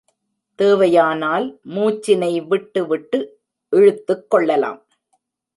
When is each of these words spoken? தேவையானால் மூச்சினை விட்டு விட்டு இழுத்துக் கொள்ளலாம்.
தேவையானால் 0.55 1.59
மூச்சினை 1.65 2.47
விட்டு 2.47 2.87
விட்டு 2.87 3.39
இழுத்துக் 3.69 4.29
கொள்ளலாம். 4.29 4.85